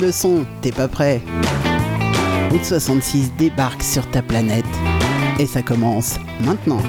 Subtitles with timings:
[0.00, 1.20] le son, t'es pas prêt?
[2.50, 4.64] Route 66 débarque sur ta planète.
[5.38, 6.80] Et ça commence maintenant.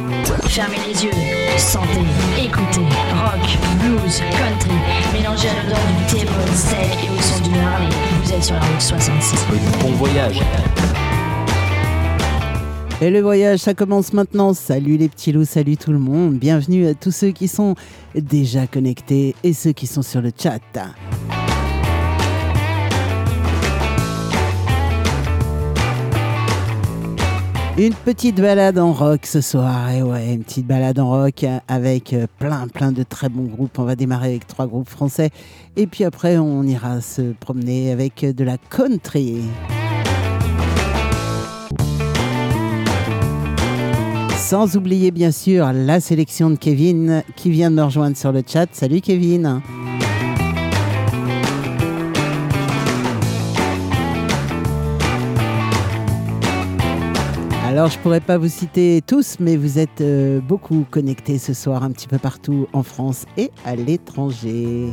[0.43, 1.11] Fermez les yeux,
[1.57, 1.87] sentez,
[2.37, 4.75] écoutez, rock, blues, country,
[5.13, 7.89] mélangez à l'odeur du thé, steak et au son du Harley.
[8.23, 9.45] Vous êtes sur la route 66.
[9.81, 10.41] Bon voyage.
[13.01, 14.53] Et le voyage, ça commence maintenant.
[14.53, 16.35] Salut les petits loups, salut tout le monde.
[16.35, 17.75] Bienvenue à tous ceux qui sont
[18.15, 20.59] déjà connectés et ceux qui sont sur le chat.
[27.77, 32.11] Une petite balade en rock ce soir, et ouais, une petite balade en rock avec
[32.11, 33.79] euh, plein plein de très bons groupes.
[33.79, 35.29] On va démarrer avec trois groupes français,
[35.77, 39.43] et puis après on ira se promener avec de la country.
[44.35, 48.43] Sans oublier bien sûr la sélection de Kevin qui vient de me rejoindre sur le
[48.45, 48.67] chat.
[48.73, 49.61] Salut Kevin.
[57.71, 61.83] Alors, je pourrais pas vous citer tous, mais vous êtes euh, beaucoup connectés ce soir
[61.83, 64.89] un petit peu partout en France et à l'étranger.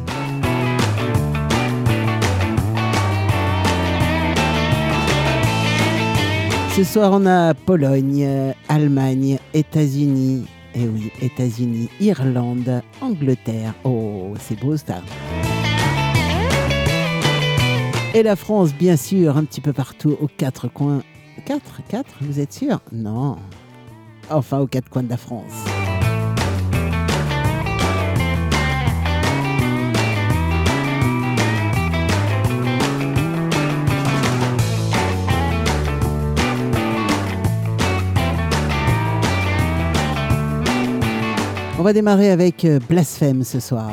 [6.76, 13.74] Ce soir, on a Pologne, Allemagne, États-Unis, et oui, États-Unis, Irlande, Angleterre.
[13.82, 15.02] Oh, c'est beau ça.
[18.14, 21.02] Et la France, bien sûr, un petit peu partout aux quatre coins
[21.47, 22.81] 4 4 Vous êtes sûr?
[22.92, 23.36] Non.
[24.31, 25.53] Enfin, aux quatre coins de la France.
[41.78, 43.92] On va démarrer avec euh, Blasphème ce soir.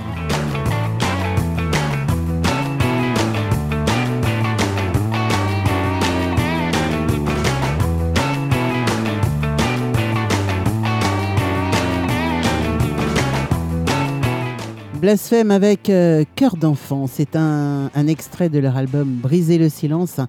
[15.00, 17.07] Blasphème avec euh, Cœur d'enfant.
[17.07, 20.19] C'est un, un, extrait de leur album Briser le silence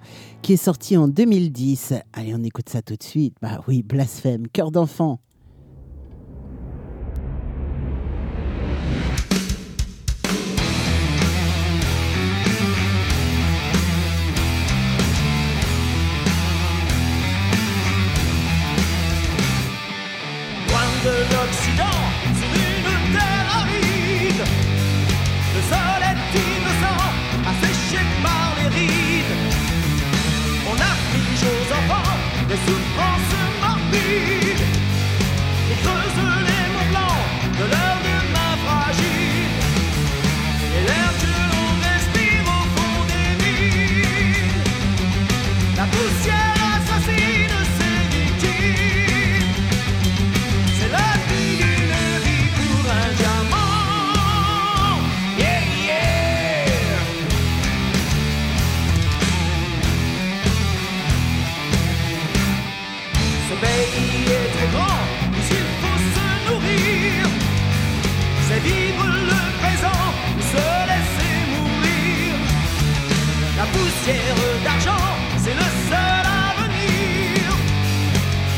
[0.41, 1.93] qui est sorti en 2010.
[2.13, 3.35] Allez, on écoute ça tout de suite.
[3.41, 5.19] Bah oui, Blasphème, Cœur d'enfant.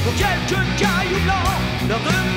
[0.09, 0.23] 我却
[0.83, 2.28] 在流浪。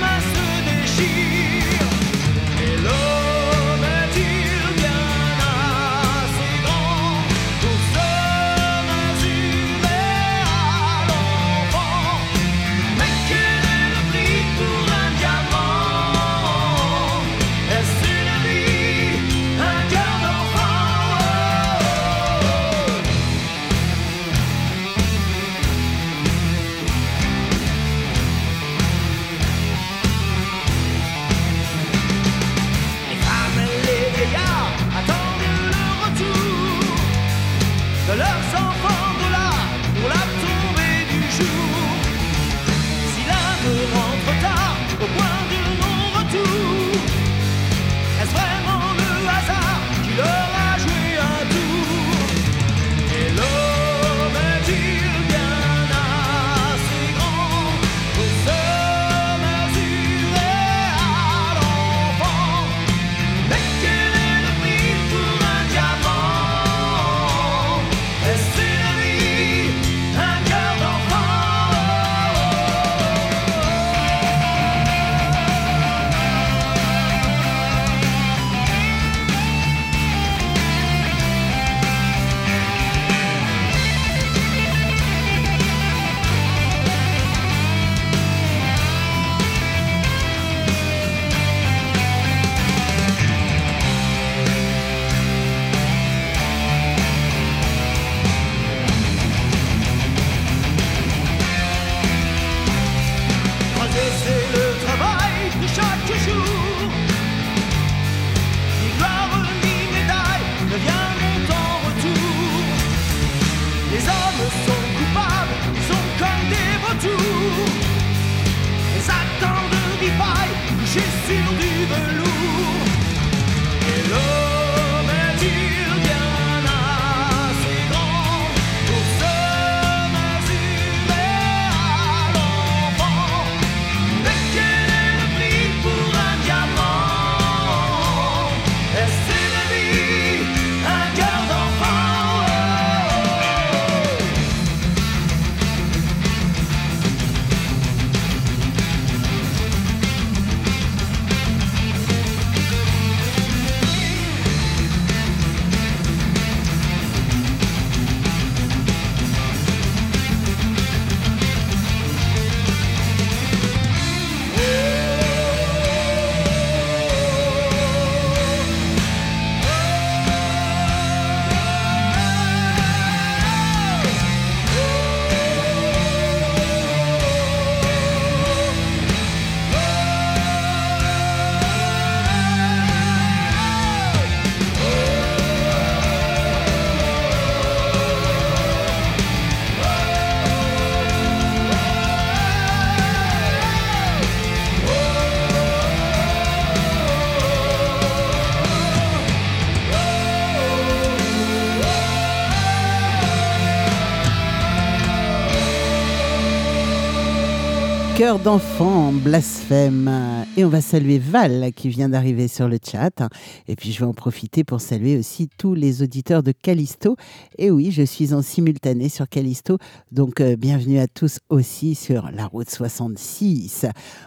[208.23, 210.09] Cœur d'enfant, blasphème.
[210.57, 213.29] Et on va saluer Val qui vient d'arriver sur le chat.
[213.67, 217.17] Et puis je vais en profiter pour saluer aussi tous les auditeurs de Callisto.
[217.59, 219.77] Et oui, je suis en simultané sur Callisto.
[220.13, 223.87] Donc euh, bienvenue à tous aussi sur la route 66.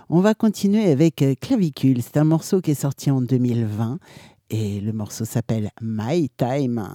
[0.09, 2.01] On va continuer avec euh, Clavicule.
[2.01, 3.99] C'est un morceau qui est sorti en 2020.
[4.49, 6.85] Et le morceau s'appelle My Time.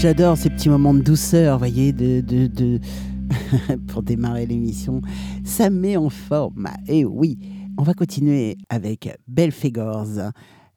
[0.00, 2.80] J'adore ces petits moments de douceur, voyez, de, de, de...
[3.88, 5.02] pour démarrer l'émission.
[5.44, 6.70] Ça met en forme.
[6.88, 7.38] Et oui,
[7.76, 10.32] on va continuer avec Belfegors.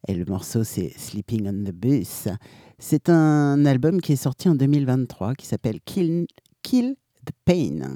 [0.10, 2.28] Et le morceau, c'est Sleeping on the Bus.
[2.80, 6.28] C'est un album qui est sorti en 2023 qui s'appelle Kill,
[6.62, 7.96] Kill the Pain.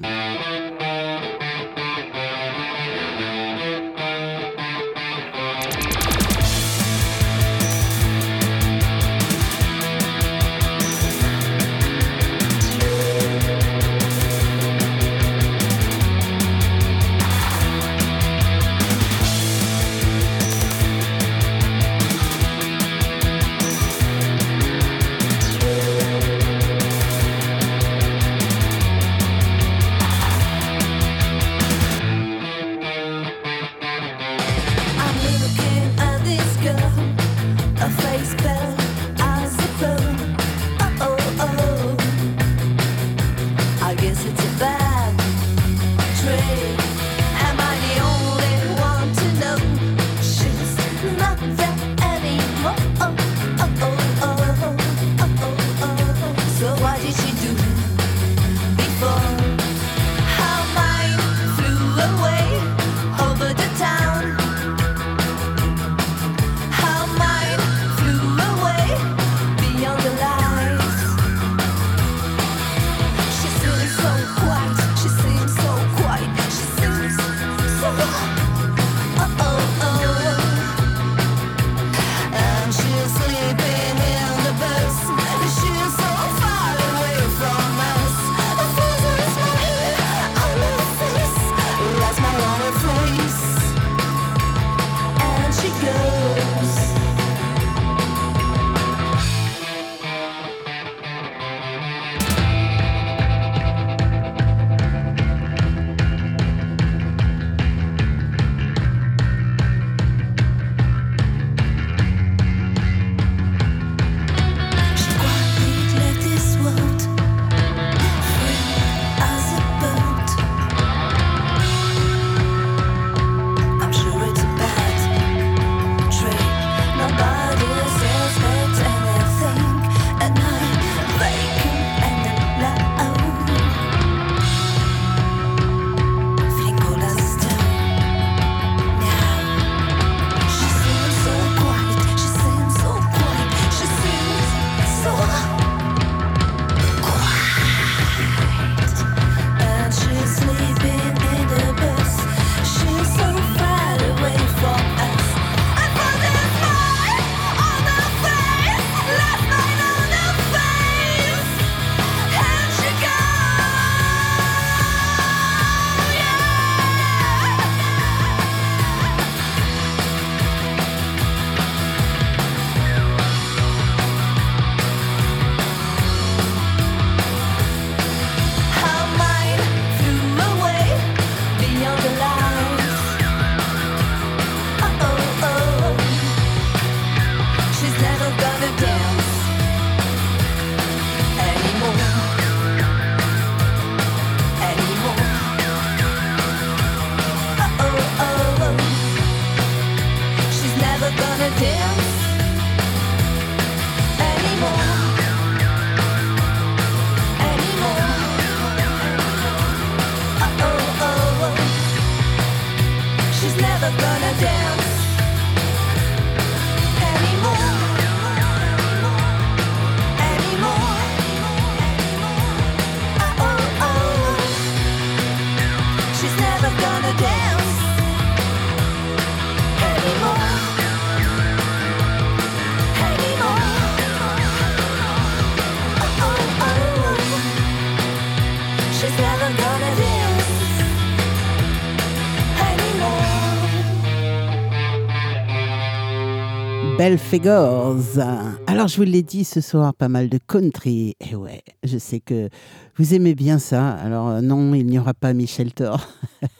[248.66, 251.16] Alors, je vous l'ai dit ce soir, pas mal de country.
[251.26, 252.50] Et ouais, je sais que
[252.96, 253.92] vous aimez bien ça.
[253.92, 256.06] Alors, euh, non, il n'y aura pas Michel Thor.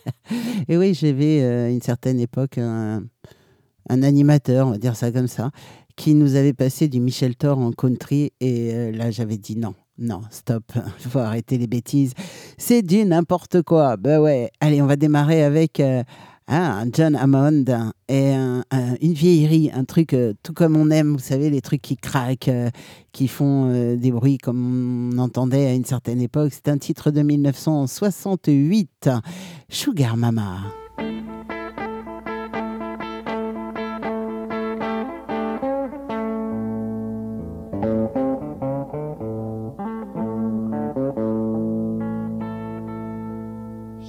[0.69, 3.03] et oui, j'avais euh, une certaine époque un,
[3.91, 5.51] animateur, on va dire ça comme ça,
[5.97, 8.33] qui nous avait passé du Michel Thor en country.
[8.41, 9.75] Et euh, là, j'avais dit non.
[9.99, 12.15] Non, stop, il faut arrêter les bêtises.
[12.57, 13.99] C'est du n'importe quoi.
[13.99, 15.83] Ben ouais, allez, on va démarrer avec
[16.51, 17.65] ah, John Hammond
[18.09, 21.97] et une vieillerie, un truc euh, tout comme on aime, vous savez, les trucs qui
[21.97, 22.71] craquent, euh,
[23.13, 26.53] qui font euh, des bruits comme on entendait à une certaine époque.
[26.55, 29.11] C'est un titre de 1968,
[29.69, 30.61] Sugar Mama.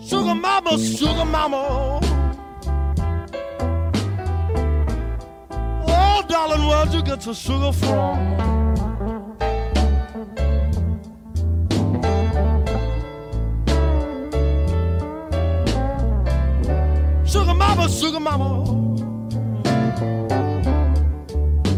[0.01, 1.88] Sugar mama, sugar mama.
[6.29, 8.17] Darling, where'd you get your sugar from?
[17.25, 18.47] Sugar mama, sugar mama.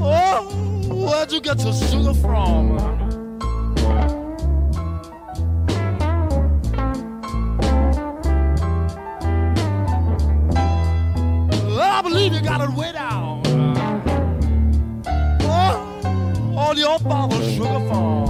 [0.04, 0.44] Oh,
[0.90, 2.78] where'd you get your sugar from?
[11.74, 13.31] I believe you got it way down.
[16.72, 18.30] On your father's sugar farm.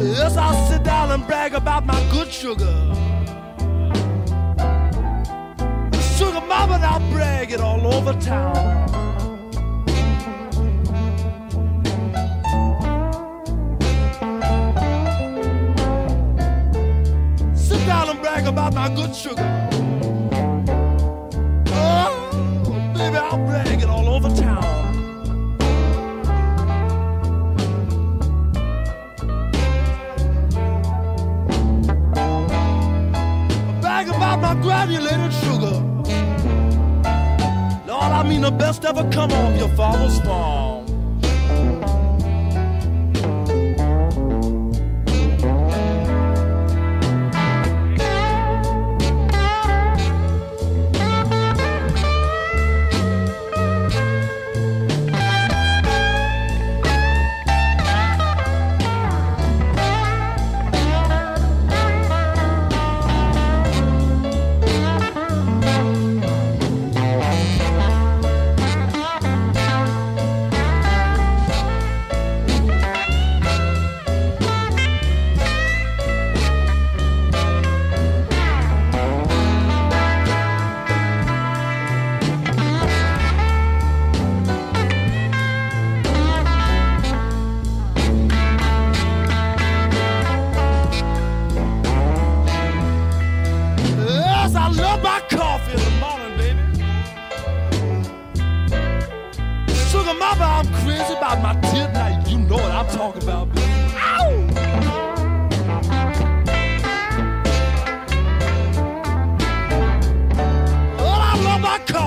[0.00, 2.74] Yes, I'll sit down and brag about my good sugar.
[6.16, 8.54] Sugar mama, and I'll brag it all over town.
[17.54, 19.73] Sit down and brag about my good sugar.
[34.64, 35.76] Granulated sugar.
[37.86, 40.83] Lord, I mean the best ever come off your father's farm.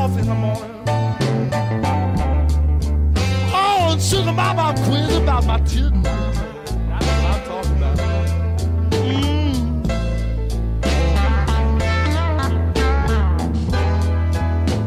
[0.07, 0.83] off in the morning.
[3.53, 6.01] Oh, and sugar mama, I'm quiz about my children.
[6.03, 7.97] That's what I'm talking about.
[8.91, 9.71] Mm.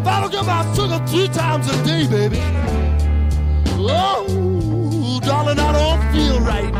[0.04, 2.40] That'll get my sugar three times a day, baby.
[3.82, 6.70] Oh, darling, I don't feel right.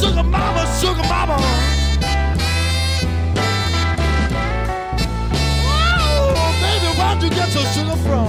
[0.00, 0.99] Sugar mama, sugar
[7.50, 8.28] so sugar from?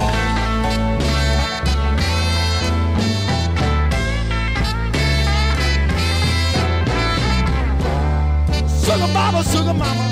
[8.82, 10.06] Sugar mama, sugar mama,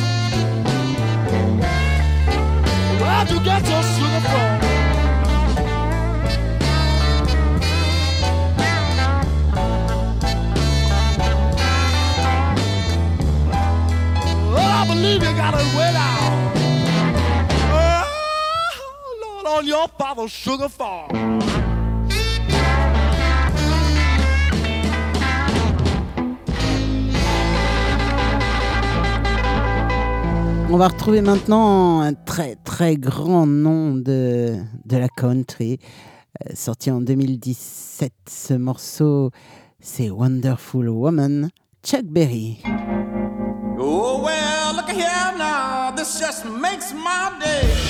[3.01, 4.61] where'd you get your sugar from?
[14.53, 16.10] Well, I believe you got it wet
[30.73, 35.79] on va retrouver maintenant un très très grand nom de, de la country,
[36.46, 38.12] euh, sorti en 2017.
[38.29, 39.31] Ce morceau,
[39.81, 41.51] c'est Wonderful Woman,
[41.85, 42.62] Chuck Berry.
[43.79, 47.89] Oh well, look here now, this just makes my day.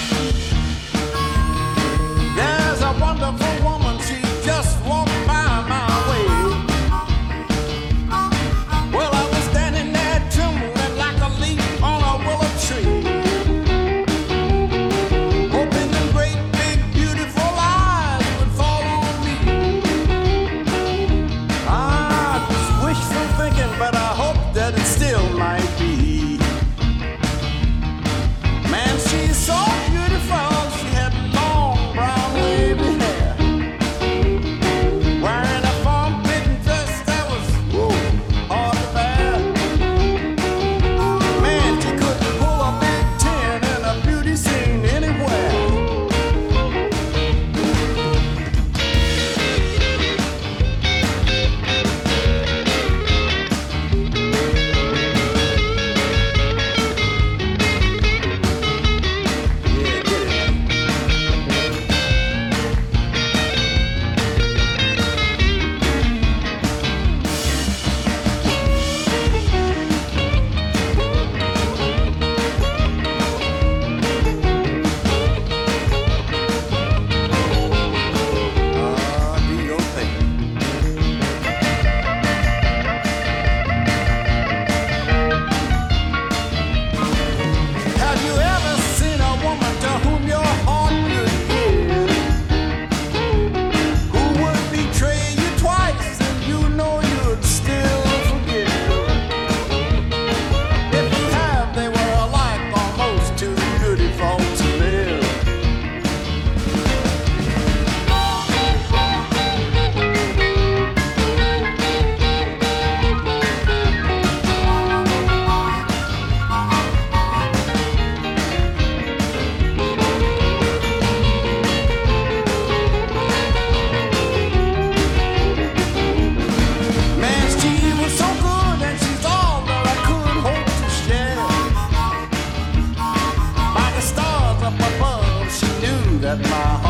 [136.36, 136.89] that my heart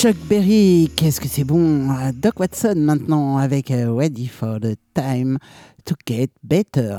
[0.00, 1.88] Chuck Berry, qu'est-ce que c'est bon.
[2.14, 5.38] Doc Watson maintenant avec euh, Ready for the Time
[5.84, 6.98] to Get Better.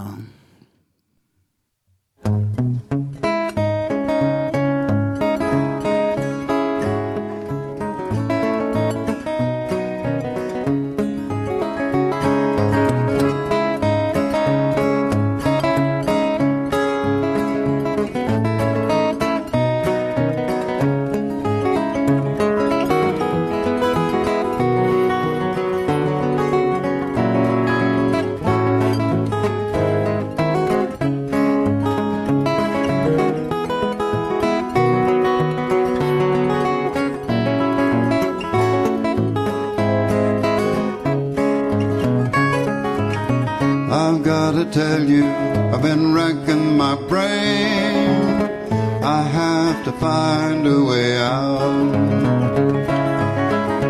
[49.03, 51.95] I have to find a way out.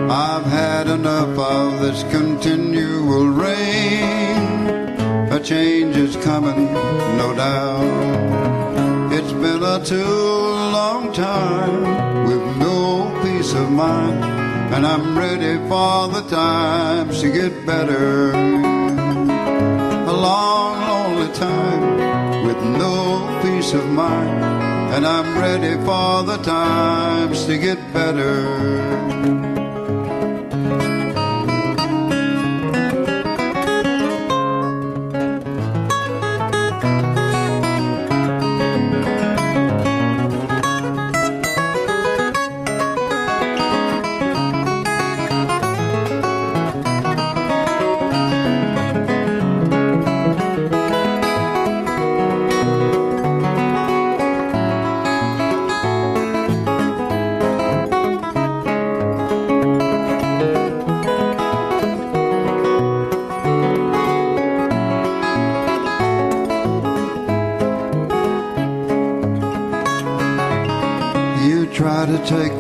[0.10, 4.70] I've had enough of this continual rain.
[5.32, 6.74] A change is coming,
[7.22, 9.14] no doubt.
[9.14, 10.20] It's been a too
[10.78, 14.24] long time with no peace of mind.
[14.74, 18.32] And I'm ready for the times to get better
[20.10, 22.19] a long, lonely time
[23.70, 24.44] peace of mind.
[24.96, 29.69] And I'm ready for the times to get better.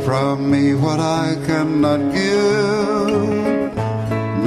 [0.10, 3.76] From me what I cannot give.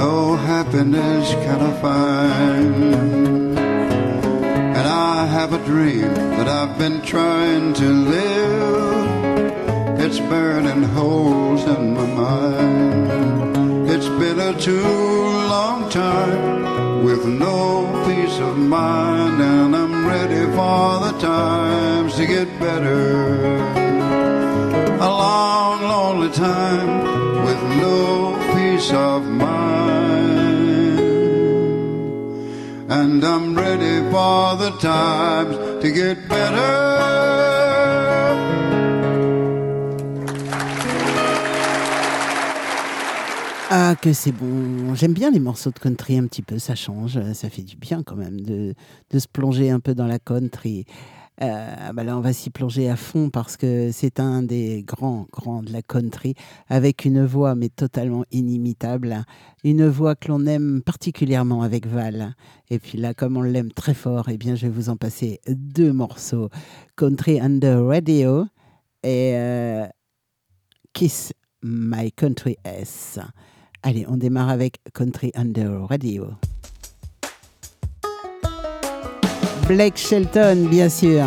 [0.03, 2.75] No happiness can I find.
[4.77, 9.07] And I have a dream that I've been trying to live.
[10.05, 13.89] It's burning holes in my mind.
[13.89, 14.97] It's been a too
[15.55, 17.61] long time with no
[18.09, 19.41] peace of mind.
[19.41, 23.82] And I'm ready for the times to get better
[26.43, 30.99] with no peace of mind.
[32.91, 36.93] And I'm ready for the times to get better.
[43.75, 44.95] Ah, que c'est bon.
[44.95, 48.03] J'aime bien les morceaux de country un petit peu, ça change, ça fait du bien
[48.03, 48.75] quand même de,
[49.11, 50.85] de se plonger un peu dans la country.
[51.43, 55.27] Euh, bah là, on va s'y plonger à fond parce que c'est un des grands,
[55.33, 56.35] grands de la country
[56.69, 59.25] avec une voix mais totalement inimitable.
[59.65, 62.37] Une voix que l'on aime particulièrement avec Val.
[62.71, 65.41] Et puis là, comme on l'aime très fort, eh bien, je vais vous en passer
[65.49, 66.49] deux morceaux.
[66.97, 68.47] Country Under Radio
[69.03, 69.87] et euh,
[70.93, 73.19] Kiss My Country S.
[73.83, 76.29] Allez, on démarre avec Country Under Radio.
[79.67, 81.25] Blake Shelton, bien sûr.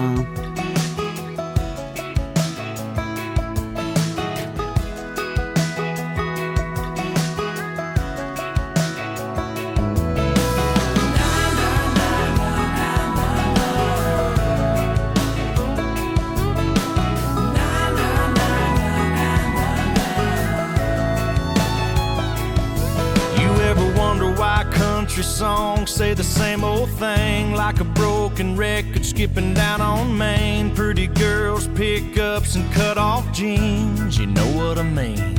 [26.15, 30.73] The same old thing like a broken record skipping down on Main?
[30.73, 34.17] Pretty girls, pickups, and cut off jeans.
[34.17, 35.35] You know what I mean.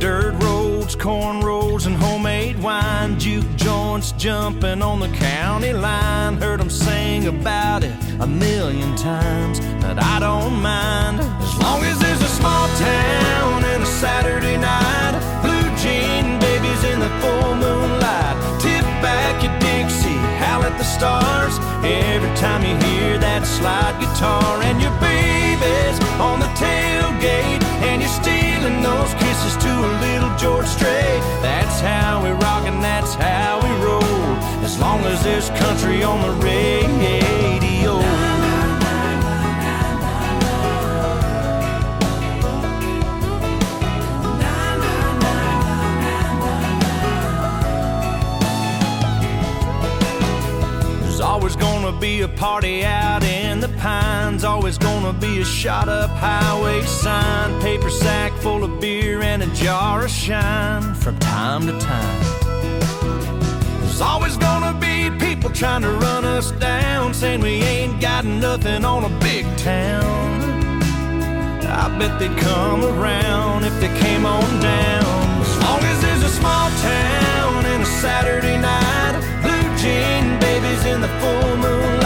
[0.00, 3.18] Dirt roads, cornrows, and homemade wine.
[3.18, 6.36] Juke joints jumping on the county line.
[6.36, 11.20] Heard 'em sing about it a million times, but I don't mind.
[11.20, 15.14] As long as there's a small town and a Saturday night.
[15.42, 17.79] Blue jean babies in the full moonlight.
[21.00, 21.56] Stars.
[21.82, 28.16] Every time you hear that slide guitar and your baby's on the tailgate and you're
[28.20, 31.22] stealing those kisses to a little George Strait.
[31.40, 34.28] That's how we rock and that's how we roll.
[34.62, 36.79] As long as there's country on the radio.
[52.28, 54.44] Party out in the pines.
[54.44, 57.60] Always gonna be a shot up highway sign.
[57.60, 62.20] Paper sack full of beer and a jar of shine from time to time.
[63.80, 68.84] There's always gonna be people trying to run us down, saying we ain't got nothing
[68.84, 70.40] on a big town.
[71.64, 75.40] I bet they'd come around if they came on down.
[75.40, 81.00] As long as there's a small town and a Saturday night, blue jean babies in
[81.00, 81.99] the full moonlight.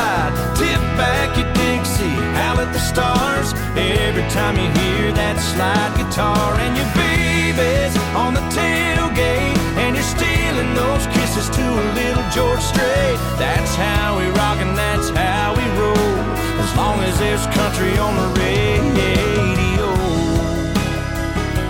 [0.97, 2.07] Back your Dixie,
[2.39, 3.53] howl at the stars.
[3.75, 10.07] Every time you hear that slide guitar and your baby's on the tailgate, and you're
[10.07, 13.19] stealing those kisses to a little George Strait.
[13.43, 16.15] That's how we rock and that's how we roll.
[16.63, 19.91] As long as there's country on the radio,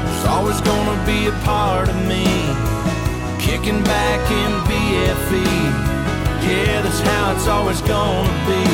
[0.05, 2.29] there's always gonna be a part of me
[3.41, 5.94] kicking back in BFE.
[6.47, 8.65] Yeah, that's how it's always gonna be.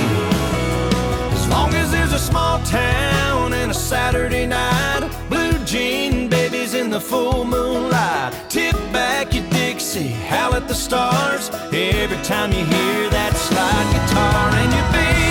[1.36, 6.90] As long as there's a small town and a Saturday night, blue jean babies in
[6.90, 8.34] the full moonlight.
[8.48, 11.50] Tip back your Dixie, howl at the stars.
[11.72, 15.30] Every time you hear that slide guitar and your baby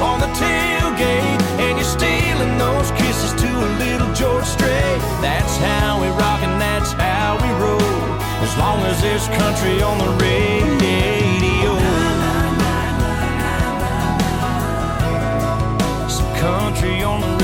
[0.00, 5.00] on the tailgate, and you're stealing those kisses to a little George Strait.
[5.20, 6.40] That's how we rock
[8.58, 11.72] long as there's country on the radio.
[16.08, 17.37] Some country on the radio.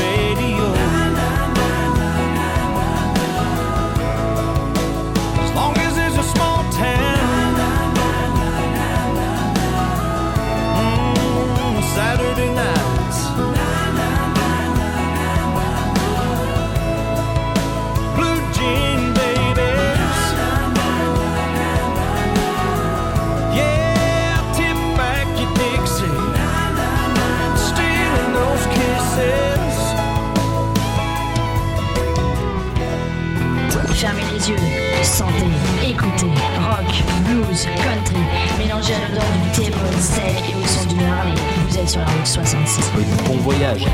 [37.54, 38.16] Blues, country,
[38.58, 41.34] mélangez à l'odeur du T-Bone Steak et au son du Harley.
[41.68, 42.90] Vous êtes sur la route 66.
[43.26, 43.86] Bon voyage.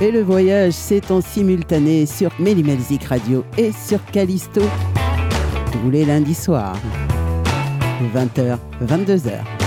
[0.00, 4.62] Et le voyage, c'est en simultané sur Mélimelzik Radio et sur Callisto.
[5.72, 6.76] Tous les lundis soirs,
[8.14, 9.61] 20h, 22h.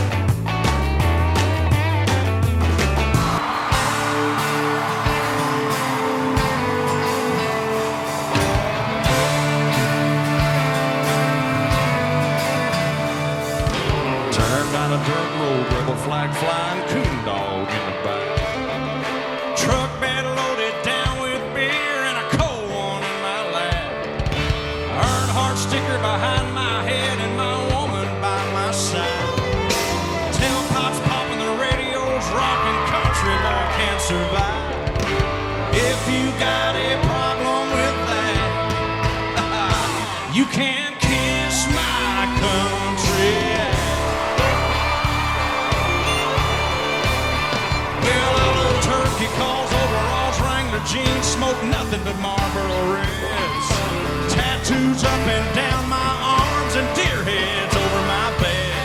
[55.54, 58.82] Down my arms and deer heads over my bed.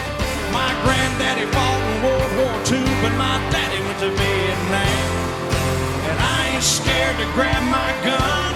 [0.53, 2.55] My granddaddy fought in World War
[3.03, 5.09] but my daddy went to Vietnam.
[6.11, 8.50] And I ain't scared to grab my gun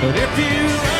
[0.00, 0.97] But if you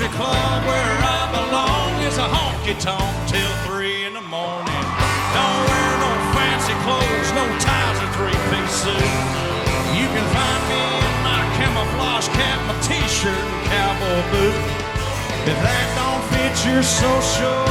[0.00, 4.84] country club where I belong is a honky tonk till three in the morning.
[5.36, 9.12] Don't wear no fancy clothes, no ties or three piece suit.
[9.92, 14.60] You can find me in my camouflage cap, my t shirt, and cowboy boot.
[15.52, 17.70] If that don't fit your social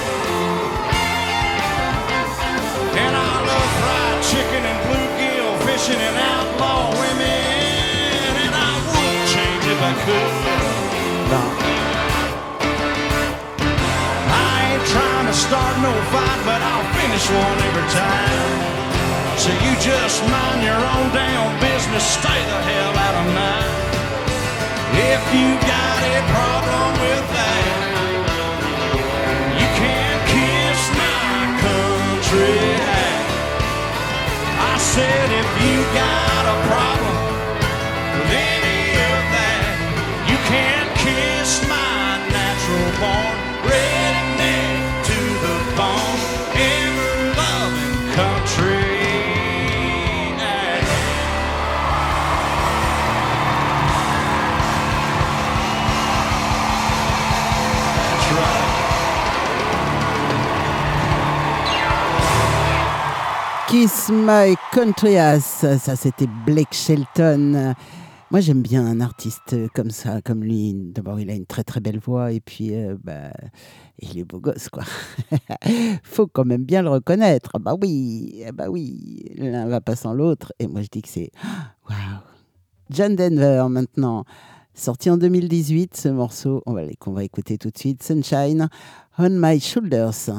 [9.91, 11.71] I.
[14.71, 18.71] Ain't to start no fight, but I'll finish one every time.
[19.37, 23.71] So you just mind your own damn business, stay the hell out of mine.
[25.11, 27.65] If you got a problem with that,
[29.59, 31.35] you can't kiss my
[31.65, 32.63] country.
[34.55, 36.90] I said if you got a problem
[63.71, 67.73] Kiss My Country Ass, ça c'était Blake Shelton.
[68.29, 70.73] Moi j'aime bien un artiste comme ça, comme lui.
[70.75, 73.31] D'abord il a une très très belle voix et puis euh, bah,
[73.99, 74.83] il est beau gosse quoi.
[76.03, 77.51] Faut quand même bien le reconnaître.
[77.53, 80.51] Ah Bah oui, ah bah oui, l'un va pas sans l'autre.
[80.59, 81.31] Et moi je dis que c'est
[81.89, 82.19] waouh.
[82.89, 84.25] John Denver maintenant,
[84.73, 88.67] sorti en 2018 ce morceau, on va qu'on va écouter tout de suite, Sunshine
[89.17, 90.29] on My Shoulders.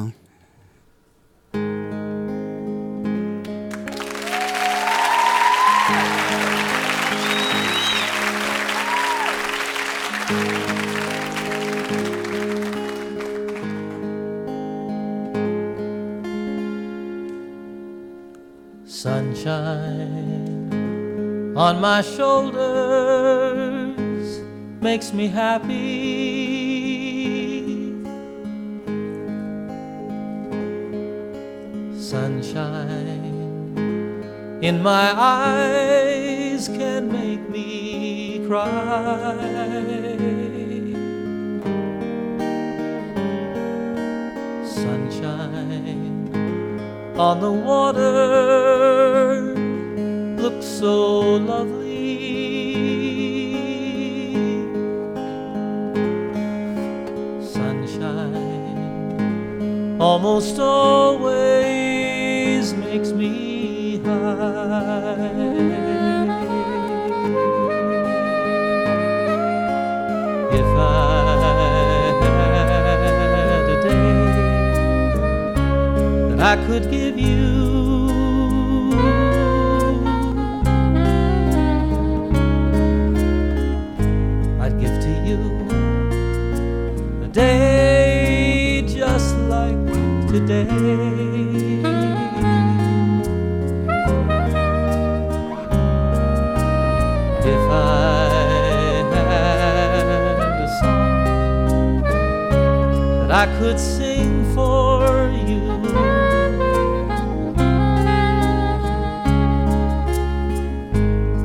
[21.63, 22.61] On my shoulders
[24.81, 25.79] makes me happy.
[31.97, 33.39] Sunshine
[34.61, 38.67] in my eyes can make me cry.
[44.65, 45.79] Sunshine
[47.17, 49.42] on the water
[50.83, 52.19] so lovely.
[57.41, 58.35] Sunshine
[60.01, 61.55] almost always
[62.75, 65.21] makes me high.
[70.51, 70.91] If I
[76.41, 77.52] I could give you.
[103.63, 105.63] Could sing for you.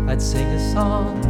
[0.10, 1.22] I'd sing a song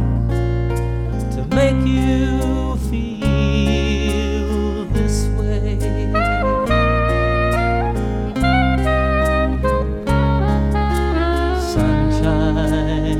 [1.34, 5.78] to make you feel this way.
[11.74, 13.12] Sunshine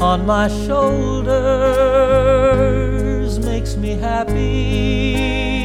[0.00, 1.28] on my shoulders
[3.38, 5.57] makes me happy.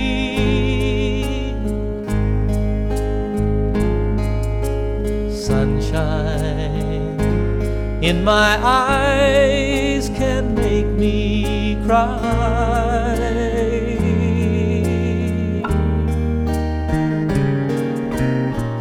[8.04, 13.16] In my eyes can make me cry.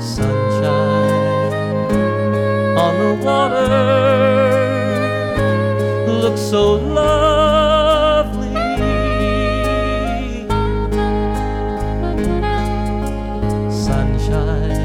[0.00, 1.54] Sunshine
[2.76, 3.78] on the water
[6.20, 8.50] looks so lovely.
[13.70, 14.80] Sunshine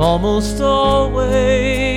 [0.00, 1.91] almost always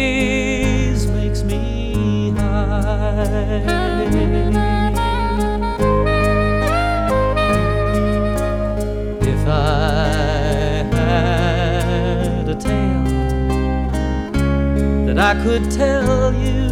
[9.21, 13.03] If I had a tale
[15.05, 16.64] that I could tell you.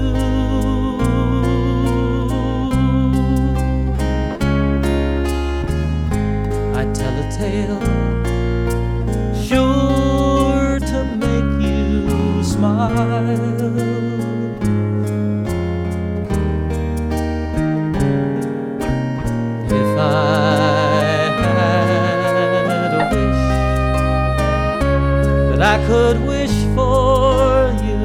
[25.88, 28.02] could wish for you.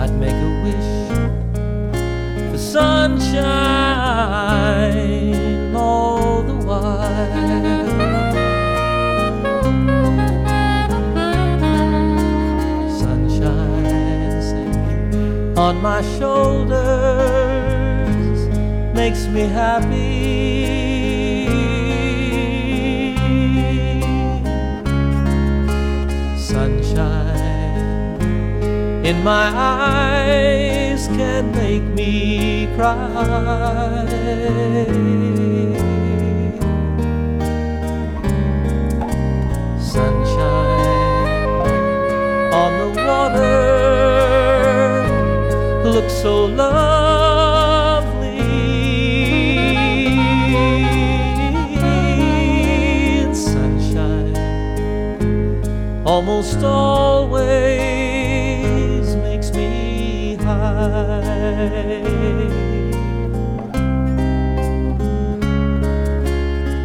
[0.00, 0.92] I'd make a wish
[2.50, 3.34] for sunshine
[5.76, 7.30] all the while.
[13.02, 13.86] Sunshine
[15.56, 16.80] on my shoulders
[18.94, 20.43] makes me happy.
[29.14, 34.06] In my eyes can make me cry.
[39.78, 40.92] Sunshine
[42.62, 43.60] on the water
[45.94, 46.84] looks so lovely.
[53.34, 54.34] Sunshine
[56.04, 57.93] almost always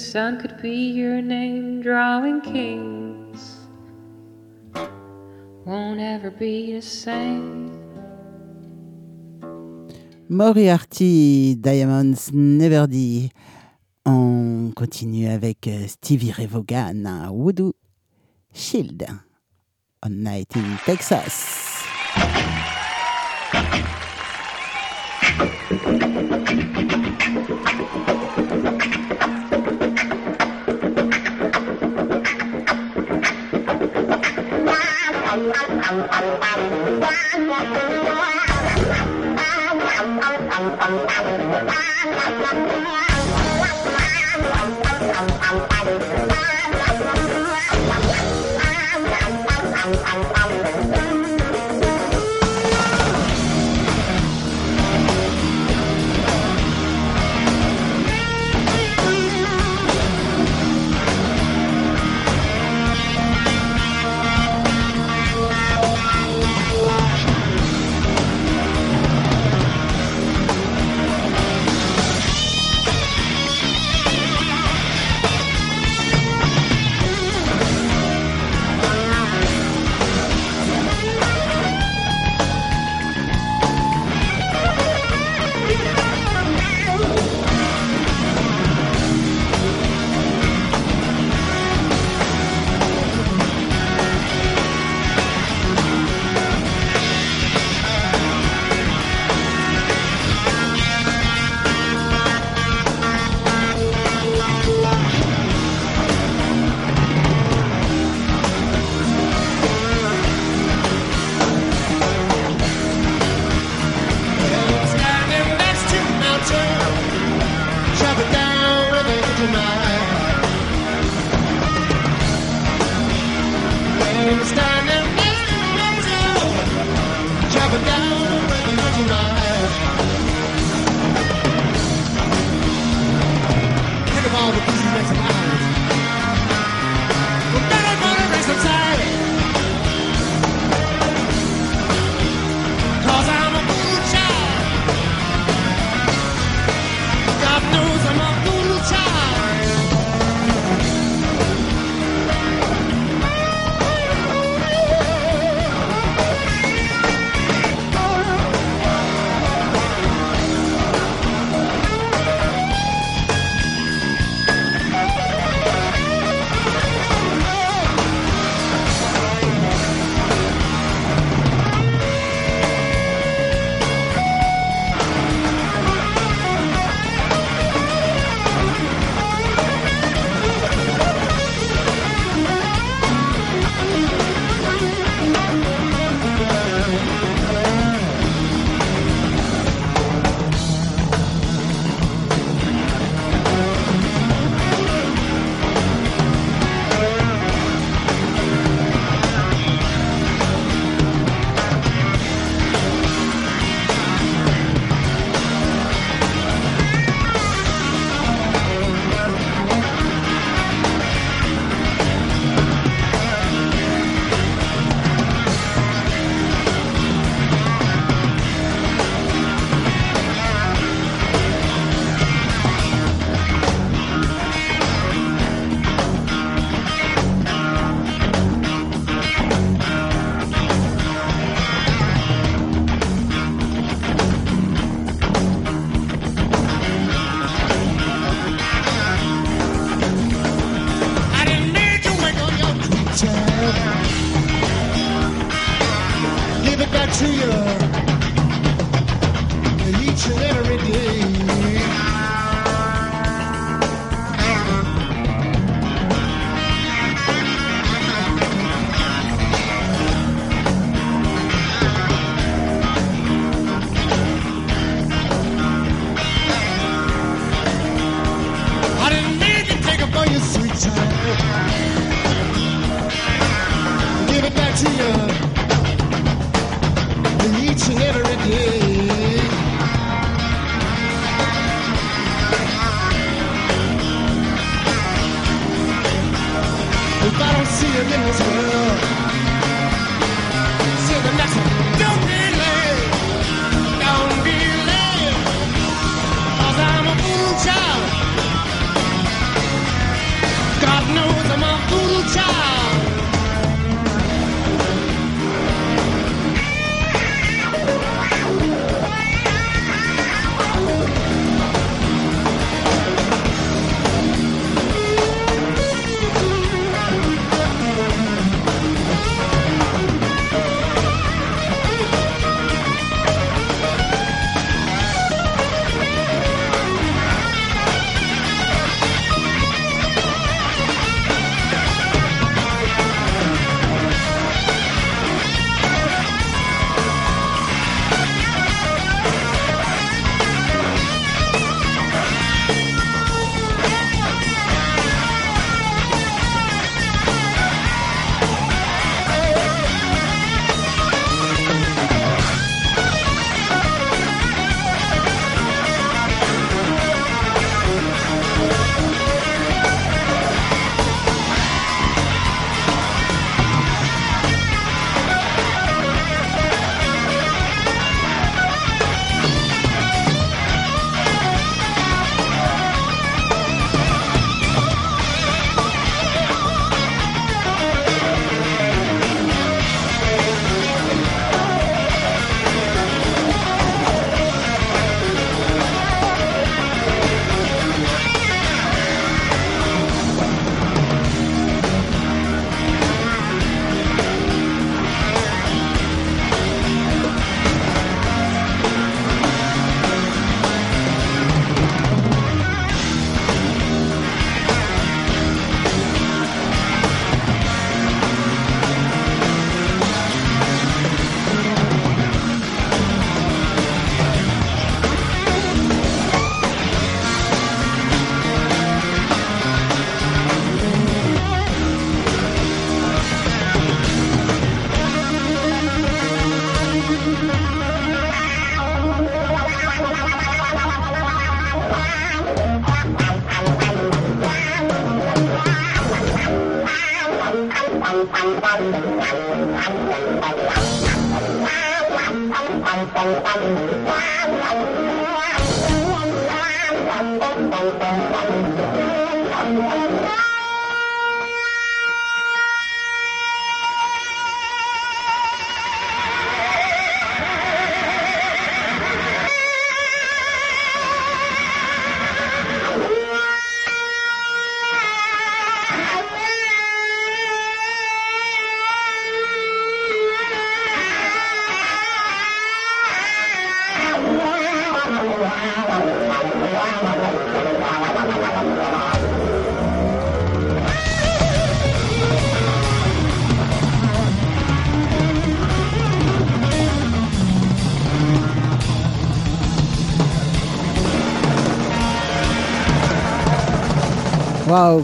[0.09, 3.67] sun could be your name, drawing kings.
[5.65, 7.69] Won't ever be the same.
[10.27, 13.29] Moriarty, Diamonds Never Die.
[14.05, 17.03] On continue avec euh, Stevie Ray Vaughan,
[18.51, 19.05] Shield,
[20.03, 21.85] On Night in Texas.
[35.89, 36.13] Thank
[42.99, 43.08] you.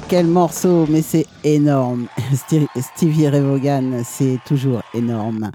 [0.07, 2.07] Quel morceau, mais c'est énorme.
[2.75, 5.51] Stevie Ray Vaughan, c'est toujours énorme.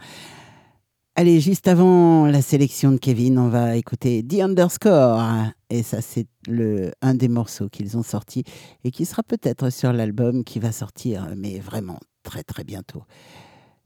[1.16, 5.20] Allez, juste avant la sélection de Kevin, on va écouter The Underscore.
[5.68, 8.45] Et ça, c'est le, un des morceaux qu'ils ont sorti
[8.85, 13.03] et qui sera peut-être sur l'album qui va sortir, mais vraiment très très bientôt.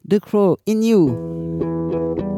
[0.09, 2.34] The Crow in You.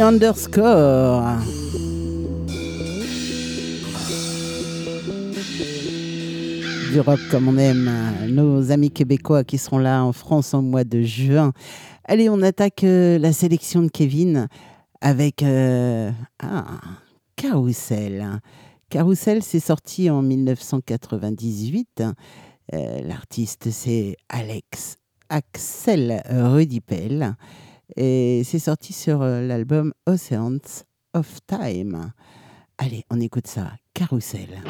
[0.00, 1.22] Underscore.
[6.92, 7.90] Du rock comme on aime.
[8.28, 11.52] Nos amis québécois qui seront là en France en mois de juin.
[12.04, 14.48] Allez, on attaque euh, la sélection de Kevin
[15.00, 16.10] avec euh,
[16.42, 16.80] ah,
[17.36, 18.40] Carousel.
[18.90, 22.02] Carousel, c'est sorti en 1998.
[22.74, 24.96] Euh, L'artiste, c'est Alex
[25.28, 27.36] Axel Rudipel.
[27.94, 30.84] Et c'est sorti sur euh, l'album Oceans
[31.14, 32.12] of Time.
[32.78, 33.72] Allez, on écoute ça.
[33.94, 34.60] Carousel.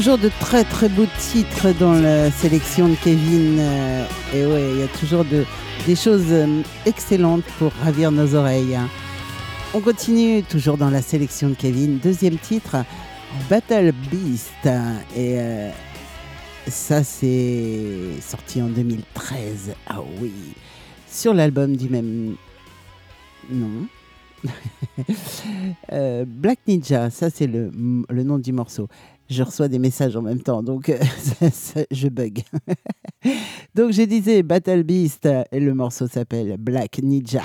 [0.00, 3.58] Toujours de très très beaux titres dans la sélection de Kevin.
[3.58, 5.44] euh, et ouais, il y a toujours de,
[5.86, 8.76] des choses euh, excellentes pour ravir nos oreilles.
[8.76, 8.88] hein.
[9.74, 11.98] On continue toujours dans la sélection de Kevin.
[11.98, 12.76] Deuxième titre,
[13.50, 14.54] Battle Beast.
[15.14, 15.68] Et euh,
[16.66, 19.74] ça, c'est sorti en 2013.
[19.86, 20.32] Ah oui.
[21.10, 22.36] Sur l'album du même
[23.50, 23.86] nom.
[26.26, 27.70] Black Ninja, ça c'est le,
[28.08, 28.88] le nom du morceau.
[29.30, 30.98] Je reçois des messages en même temps, donc euh,
[31.92, 32.42] je bug.
[33.76, 37.42] donc je disais Battle Beast et le morceau s'appelle Black Ninja.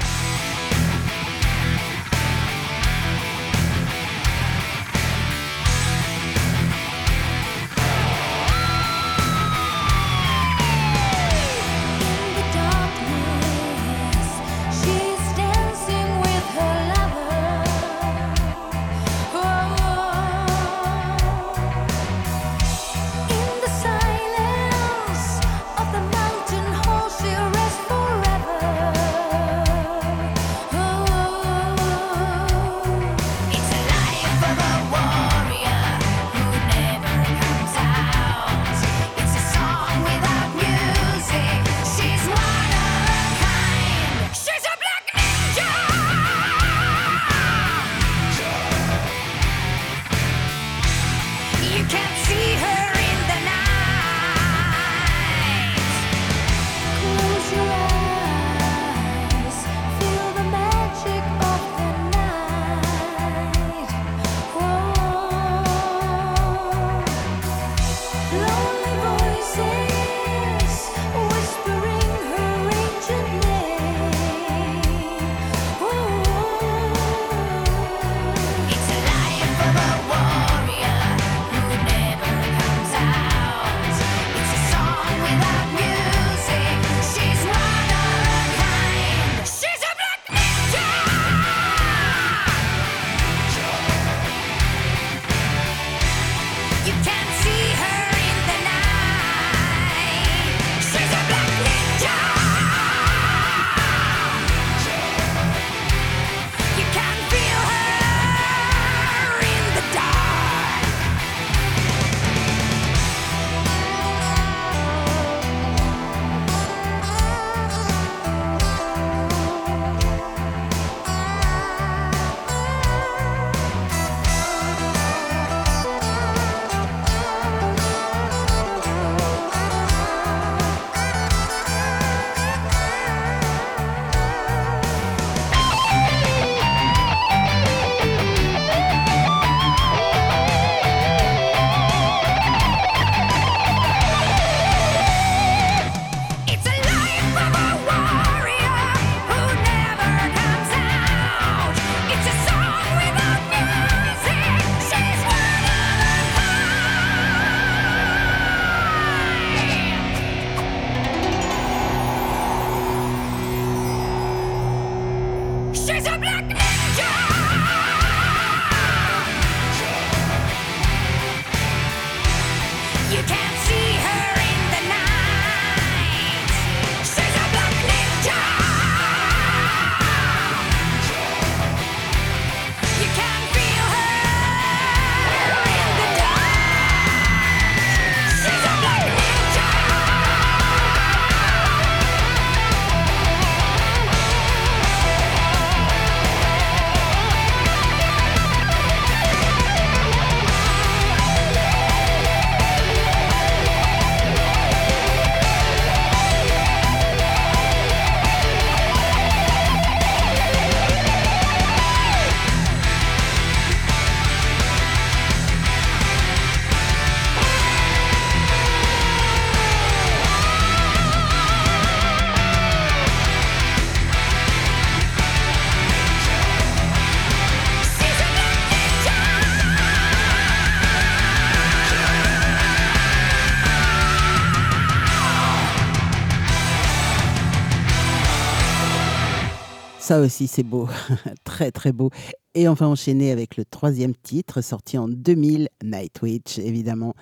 [240.05, 240.87] Ça aussi, c'est beau.
[241.43, 242.11] très, très beau.
[242.53, 247.15] Et va enchaîner avec le troisième titre, sorti en 2000, Nightwitch, évidemment.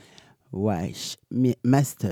[0.51, 1.15] Wash
[1.63, 2.11] Master.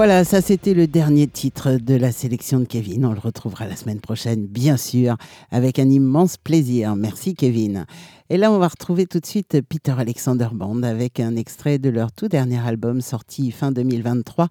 [0.00, 3.04] Voilà, ça c'était le dernier titre de la sélection de Kevin.
[3.04, 5.18] On le retrouvera la semaine prochaine, bien sûr,
[5.50, 6.96] avec un immense plaisir.
[6.96, 7.84] Merci Kevin.
[8.30, 11.90] Et là, on va retrouver tout de suite Peter Alexander Band avec un extrait de
[11.90, 14.48] leur tout dernier album sorti fin 2023.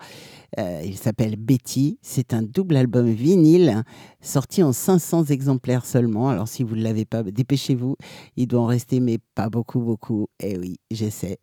[0.60, 1.98] Euh, il s'appelle Betty.
[2.04, 3.82] C'est un double album vinyle
[4.22, 6.30] sorti en 500 exemplaires seulement.
[6.30, 7.96] Alors si vous ne l'avez pas, dépêchez-vous.
[8.38, 10.28] Il doit en rester, mais pas beaucoup, beaucoup.
[10.44, 11.40] Eh oui, j'essaie.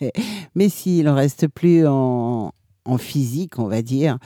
[0.54, 2.52] mais s'il en reste plus en,
[2.84, 4.18] en physique, on va dire,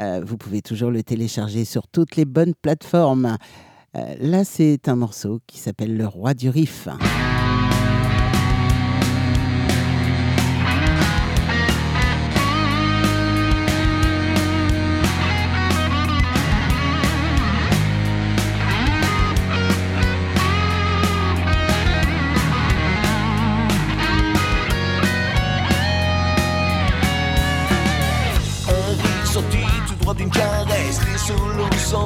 [0.00, 3.36] euh, vous pouvez toujours le télécharger sur toutes les bonnes plateformes.
[3.96, 6.88] Euh, là, c'est un morceau qui s'appelle Le Roi du Riff.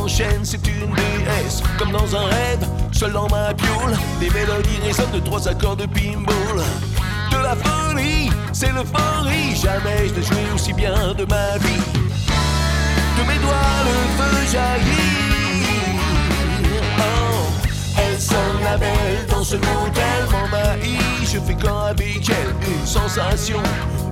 [0.09, 1.62] C'est une déesse.
[1.78, 5.87] Comme dans un rêve, seul dans ma piole, les mélodies résonnent de trois accords de
[5.87, 6.62] pinball.
[7.33, 11.83] De la folie, c'est l'euphorie, jamais je n'ai joué aussi bien de ma vie.
[13.16, 15.99] De mes doigts, le feu jaillit.
[16.99, 17.47] Oh,
[17.99, 21.16] elle sonne la belle dans ce mot tellement maï.
[21.37, 23.59] Je fais quand avec elle une sensation.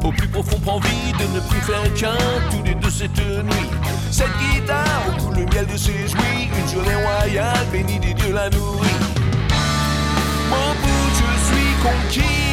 [0.04, 2.18] Au plus profond, prend vie de ne plus faire qu'un
[2.50, 3.70] tous les deux cette nuit.
[4.10, 6.50] Cette guitare, au le miel de ses jouis.
[6.58, 9.00] Une journée royale, bénie des dieux la nourrit.
[10.50, 12.44] Mon bout, je suis conquis.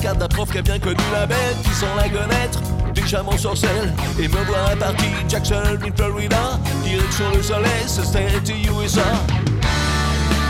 [0.00, 2.60] Carte d'un prof qui a bien connu la bête, qui sent la connaître.
[2.94, 5.04] Déjà mon sorcelle, et me voilà parti.
[5.28, 9.02] Jacksonville, Florida, direction le soleil, ce state USA.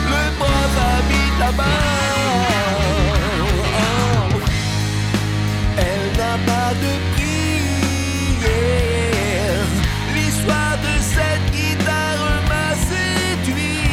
[0.07, 1.65] Le prof habite là-bas.
[4.33, 4.41] Oh.
[5.79, 7.71] Elle n'a pas de prière.
[10.15, 13.89] L'histoire de cette guitare m'a séduit.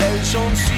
[0.00, 0.77] Elle chante si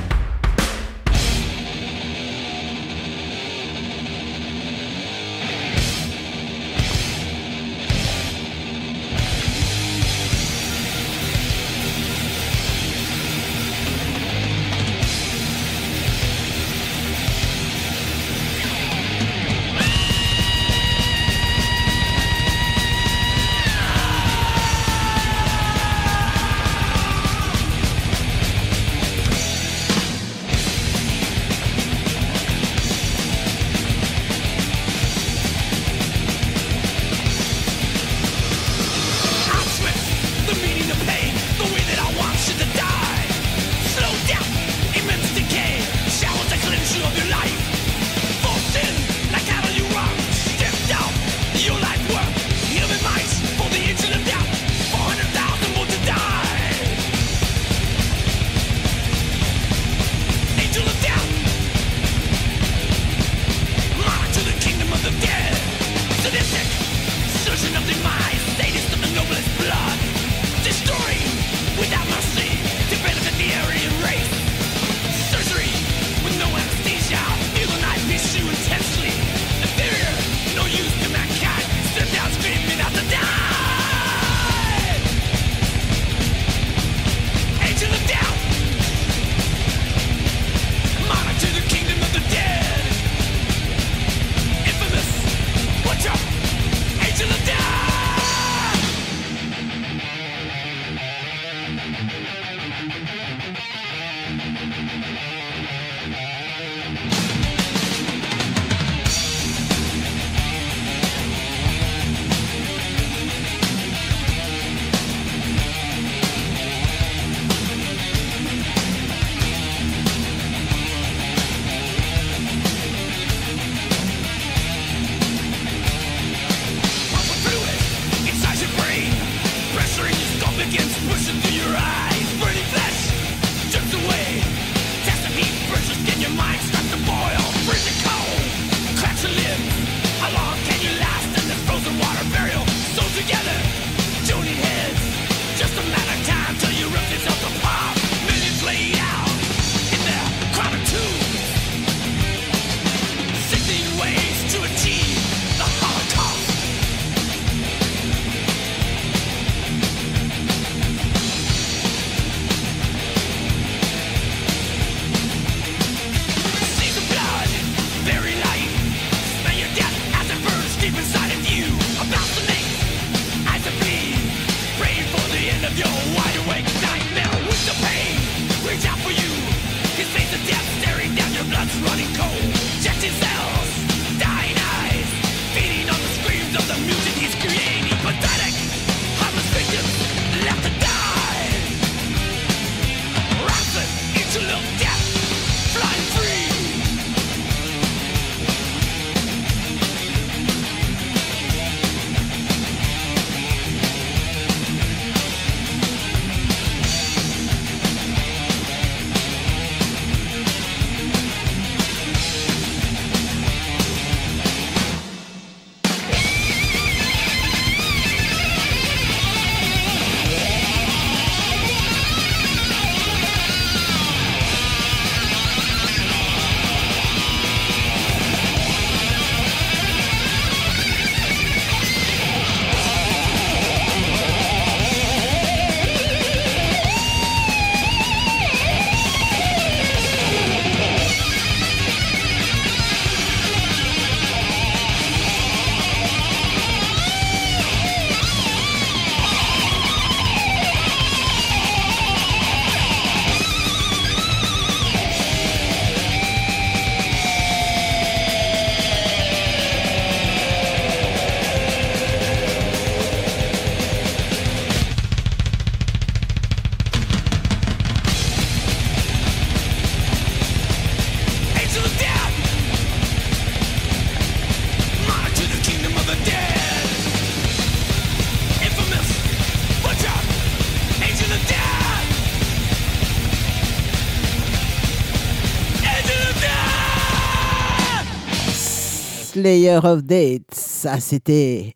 [289.41, 291.75] Slayer of Dates, ça c'était.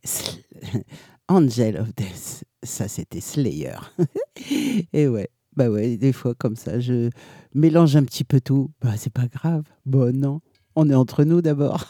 [1.28, 3.78] Angel of Death, ça c'était Slayer.
[4.94, 7.10] Et ouais, bah ouais, des fois comme ça, je
[7.56, 8.70] mélange un petit peu tout.
[8.84, 9.64] Bah c'est pas grave.
[9.88, 10.42] Bon, non,
[10.76, 11.86] on est entre nous d'abord.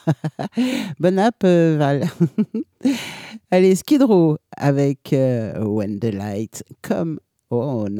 [1.02, 2.08] bon app, euh, Val.
[3.52, 7.20] Allez, Skid Row avec euh, When the Light Come
[7.52, 7.98] On.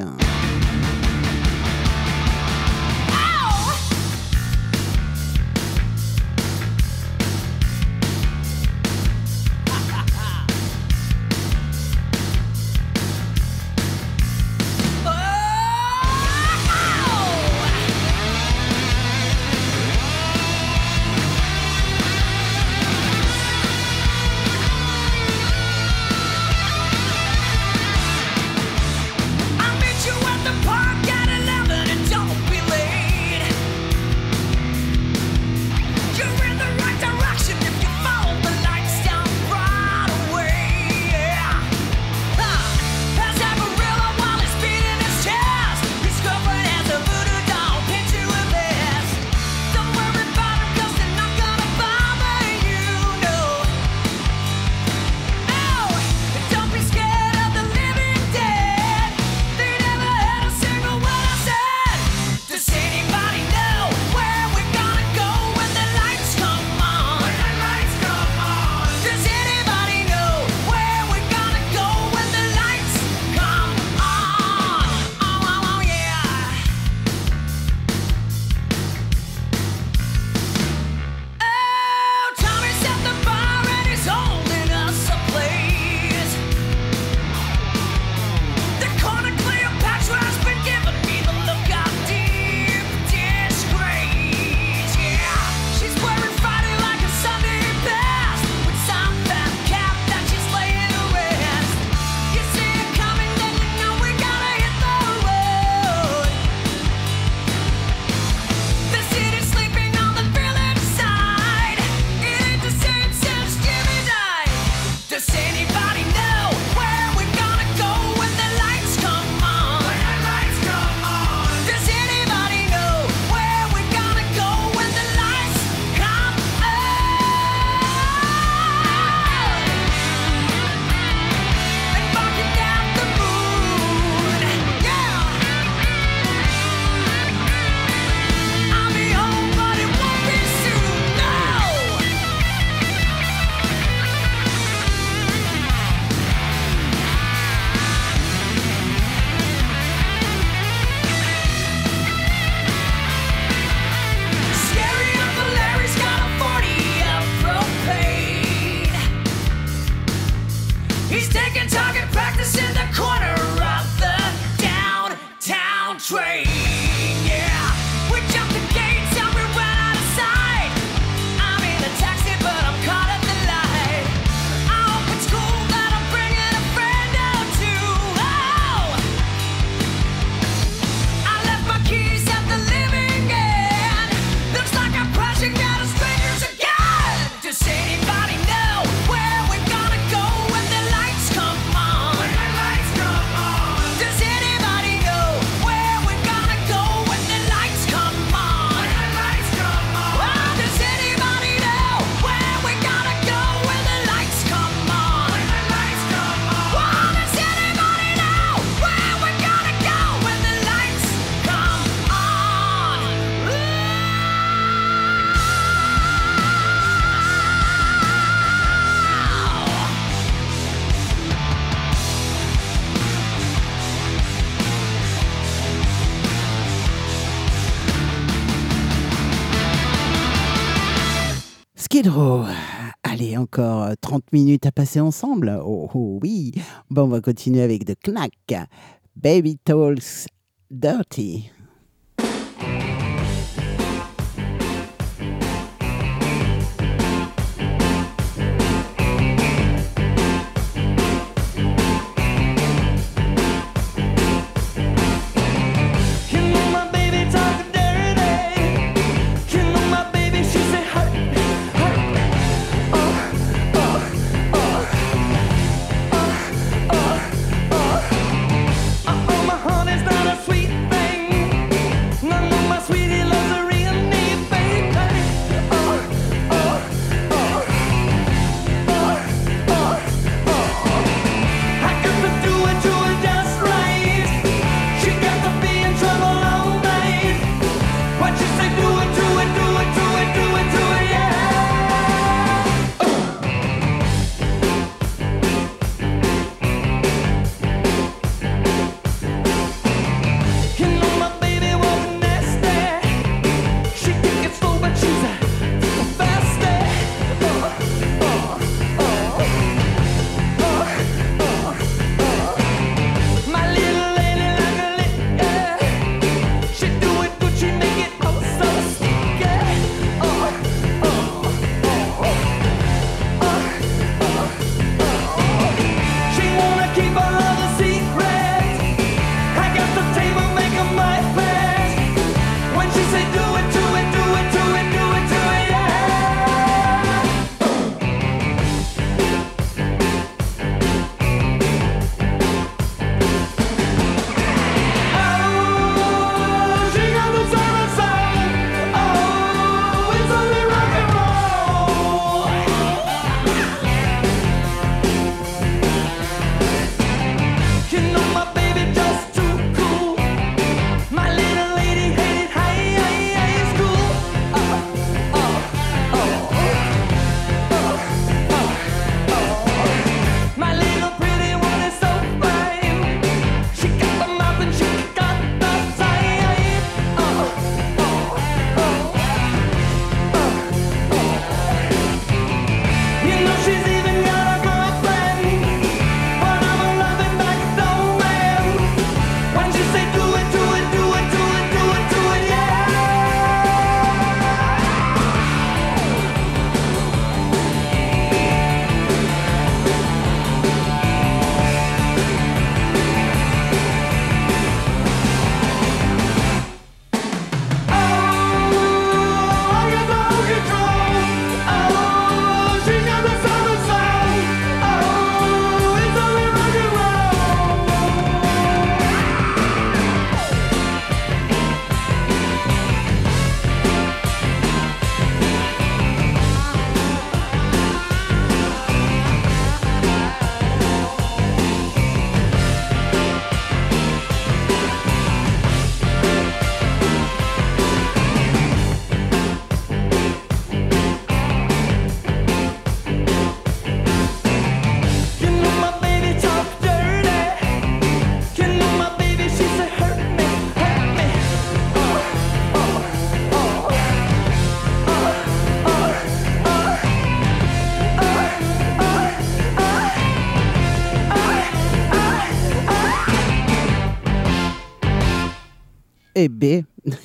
[234.36, 235.58] minutes à passer ensemble.
[235.64, 236.52] Oh, oh, oui.
[236.90, 238.68] Bon, on va continuer avec The Knack.
[239.16, 240.26] Baby Talks
[240.70, 241.50] Dirty.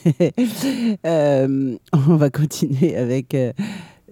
[1.06, 3.54] Euh, on va continuer avec euh,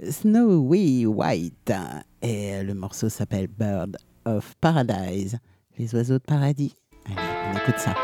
[0.09, 1.71] Snowy White.
[2.21, 5.37] Et euh, le morceau s'appelle Bird of Paradise,
[5.77, 6.75] les oiseaux de paradis.
[7.07, 7.95] On écoute ça.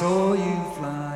[0.00, 1.09] You fly.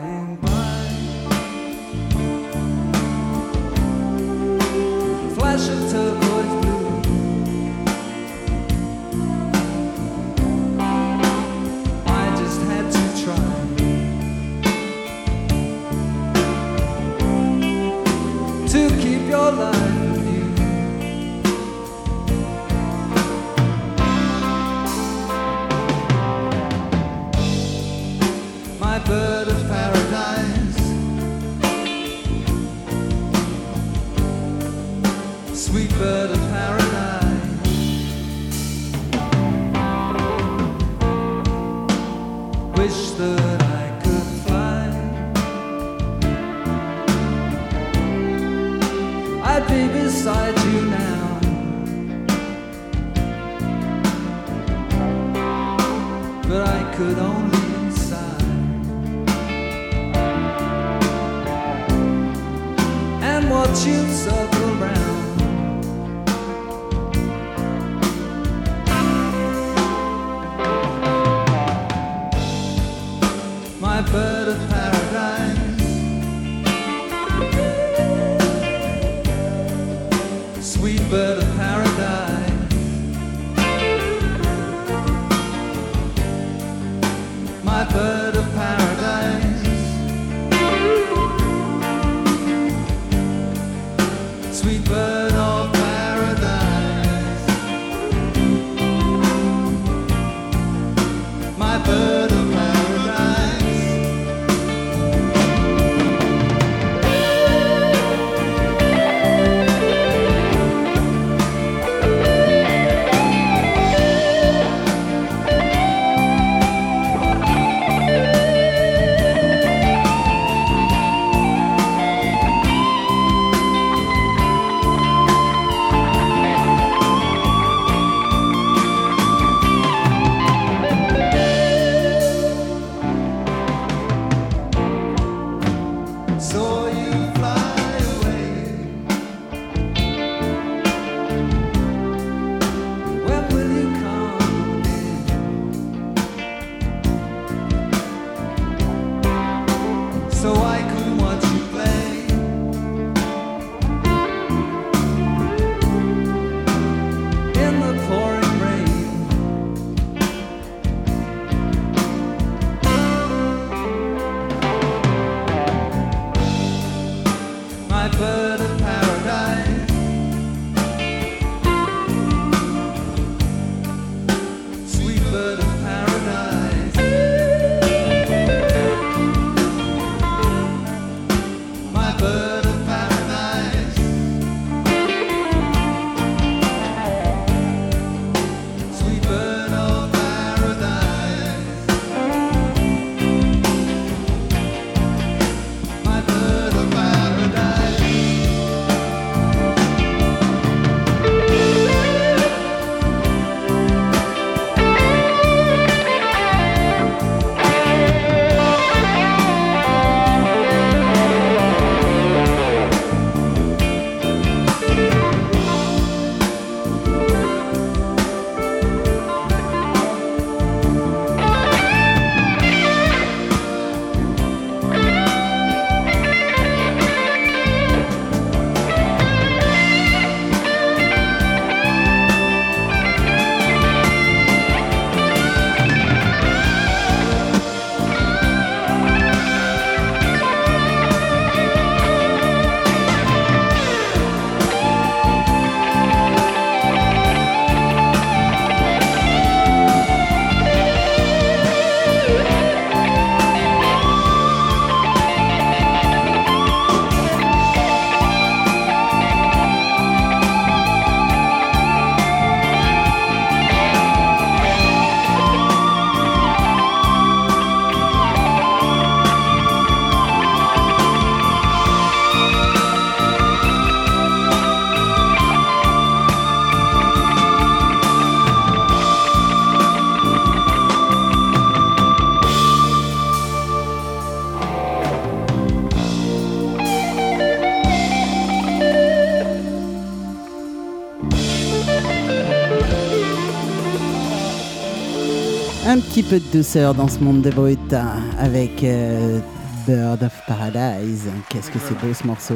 [296.15, 299.41] Petit peu de douceur dans ce monde de brut hein, avec euh,
[299.85, 301.25] Bird of Paradise.
[301.49, 302.55] Qu'est-ce que c'est beau ce morceau.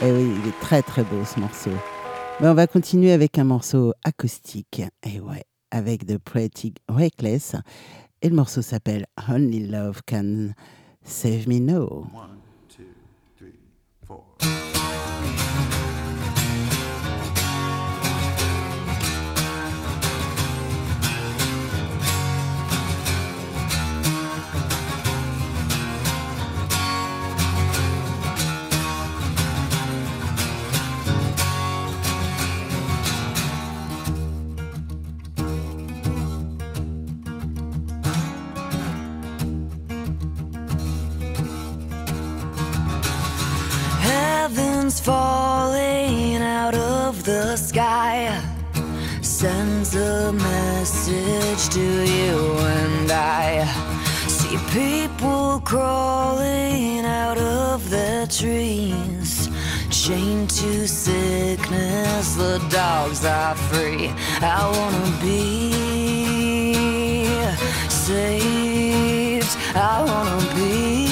[0.00, 1.72] Eh oui, il est très très beau ce morceau.
[2.40, 4.80] Mais on va continuer avec un morceau acoustique.
[5.02, 7.54] Et ouais, avec The Pretty Reckless.
[8.22, 10.52] Et le morceau s'appelle Only Love Can
[11.04, 12.06] Save Me Now.
[45.06, 48.28] Falling out of the sky
[49.22, 53.64] sends a message to you and I.
[54.26, 59.48] See people crawling out of their trees,
[59.90, 62.34] chained to sickness.
[62.34, 64.10] The dogs are free.
[64.42, 65.70] I wanna be
[67.88, 69.52] saved.
[69.76, 71.05] I wanna be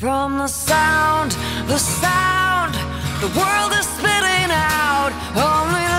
[0.00, 1.32] from the sound,
[1.68, 2.72] the sound
[3.20, 5.12] the world is spitting out.
[5.36, 5.89] Only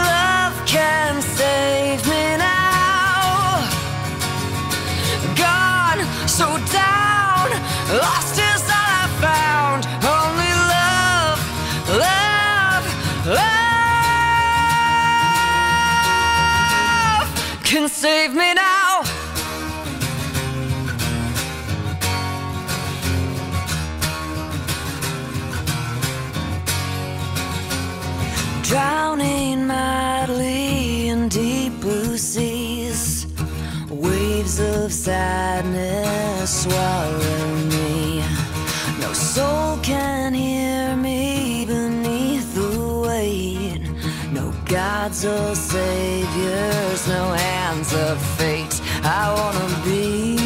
[34.61, 38.23] of sadness swallow me.
[38.99, 43.81] No soul can hear me beneath the weight.
[44.31, 48.81] No gods or saviors, no hands of fate.
[49.03, 50.37] I wanna be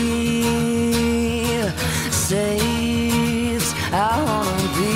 [2.11, 3.75] saved.
[3.91, 4.93] I wanna be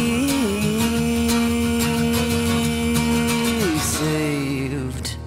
[3.80, 5.18] saved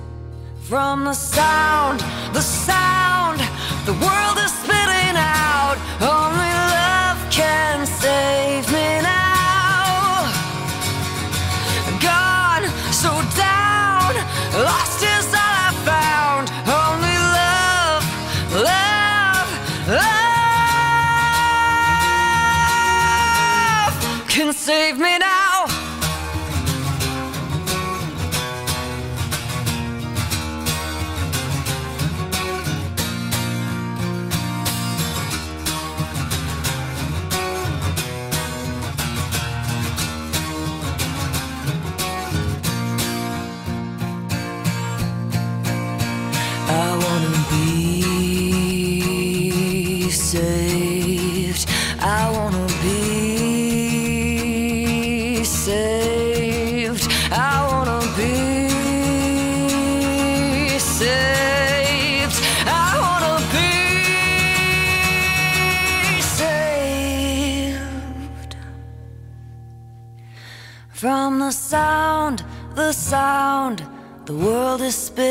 [0.68, 2.00] from the sound,
[2.32, 2.81] the sound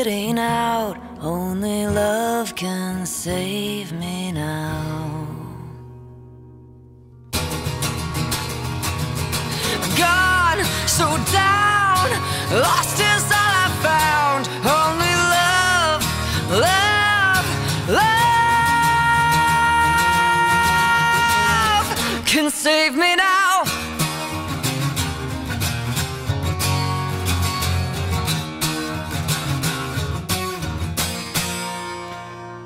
[0.06, 0.71] it ain't out.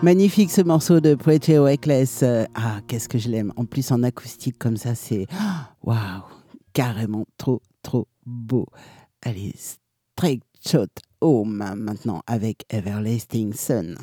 [0.06, 2.20] Magnifique ce morceau de Pretty Reckless.
[2.22, 3.52] Euh, Ah, qu'est-ce que je l'aime.
[3.56, 5.26] En plus, en acoustique comme ça, c'est.
[5.82, 6.22] Waouh!
[6.72, 8.66] Carrément trop, trop beau.
[9.22, 10.86] Allez, straight shot
[11.20, 13.96] home maintenant avec Everlasting Sun.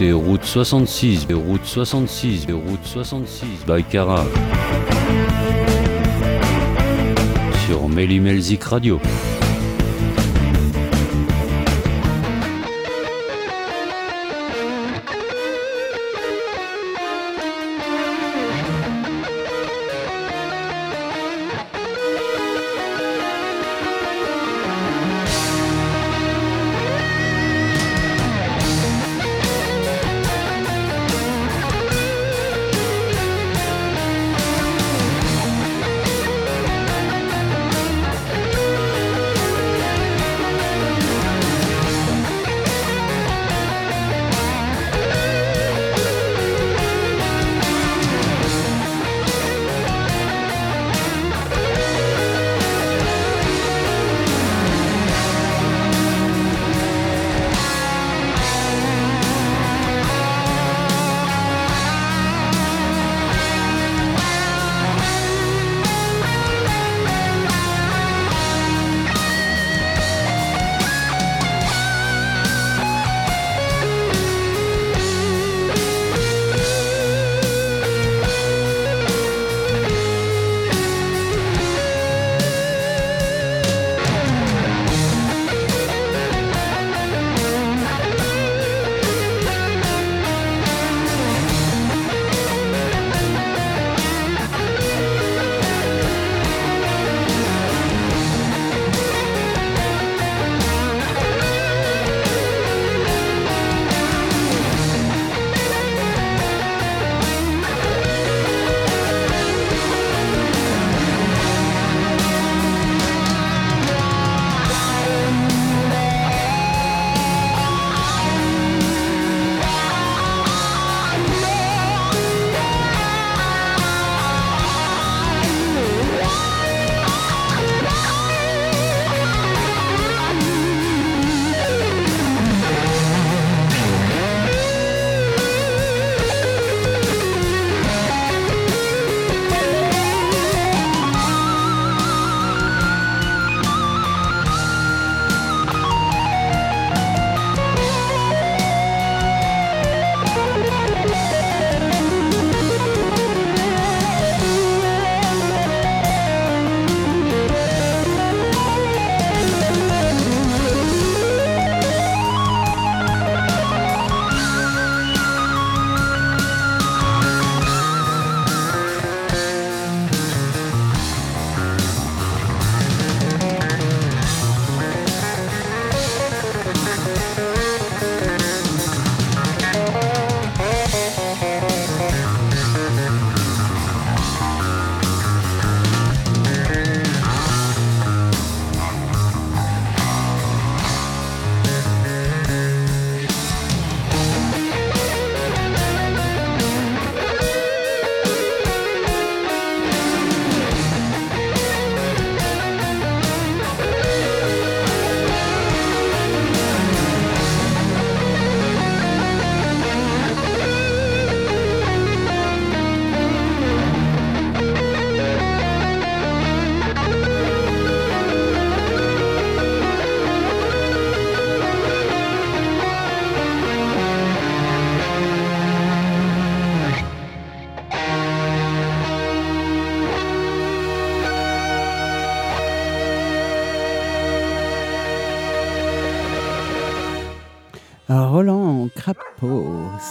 [0.00, 4.24] Route 66, et Route 66, et Route 66, by Cara.
[7.66, 9.00] Sur Melzik Radio.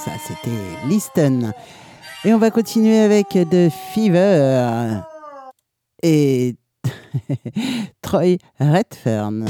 [0.04, 1.54] Ça c'était Listen.
[2.26, 5.02] Et on va continuer avec The Fever
[6.02, 6.56] et
[8.02, 9.48] Troy Redfern.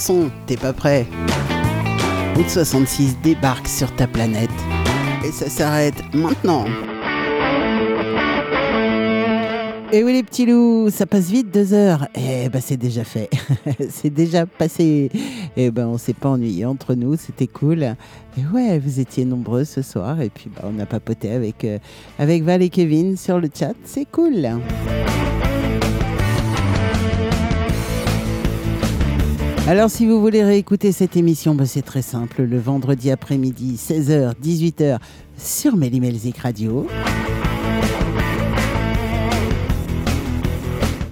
[0.00, 1.06] Son, t'es pas prêt
[2.34, 4.50] Route 66 débarque sur ta planète.
[5.26, 6.64] Et ça s'arrête maintenant.
[9.92, 12.06] Et oui les petits loups, ça passe vite deux heures.
[12.14, 13.28] Eh ben c'est déjà fait,
[13.90, 15.10] c'est déjà passé.
[15.56, 17.82] Et ben on s'est pas ennuyé entre nous, c'était cool.
[18.38, 21.78] Et ouais, vous étiez nombreux ce soir et puis bah, on a papoté avec euh,
[22.18, 24.48] avec Val et Kevin sur le chat, c'est cool.
[29.70, 34.34] Alors si vous voulez réécouter cette émission, bah, c'est très simple, le vendredi après-midi, 16h,
[34.42, 34.98] 18h
[35.38, 36.88] sur Mélimelzik Radio.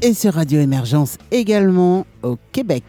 [0.02, 2.82] Et sur Radio Émergence également au Québec.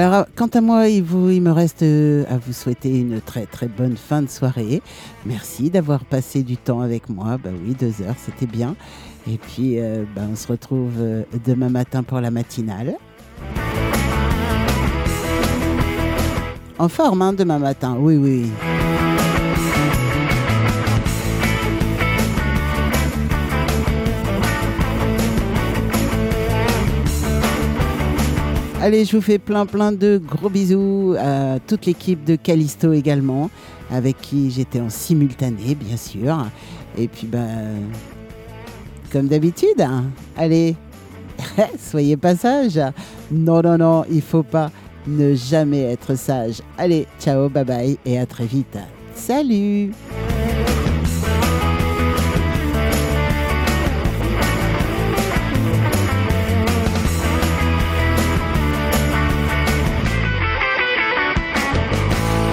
[0.00, 3.44] Alors, quant à moi, il, vous, il me reste euh, à vous souhaiter une très
[3.44, 4.80] très bonne fin de soirée.
[5.26, 7.36] Merci d'avoir passé du temps avec moi.
[7.36, 8.76] Bah oui, deux heures, c'était bien.
[9.30, 12.94] Et puis, euh, bah, on se retrouve euh, demain matin pour la matinale.
[16.78, 17.94] En forme, hein, demain matin.
[18.00, 18.50] Oui, oui.
[28.82, 33.50] Allez, je vous fais plein plein de gros bisous à toute l'équipe de Callisto également,
[33.90, 36.46] avec qui j'étais en simultané, bien sûr.
[36.96, 37.90] Et puis, ben,
[39.12, 40.04] comme d'habitude, hein,
[40.34, 40.76] allez,
[41.78, 42.80] soyez pas sages.
[43.30, 44.70] Non, non, non, il faut pas
[45.06, 46.62] ne jamais être sage.
[46.78, 48.78] Allez, ciao, bye bye et à très vite.
[49.14, 49.92] Salut